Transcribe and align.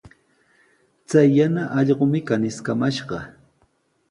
Chay 1.09 1.27
yana 1.37 1.63
allqumi 1.83 2.19
kaniskamashqa. 2.31 3.17